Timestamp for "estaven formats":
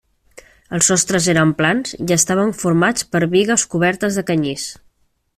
2.15-3.05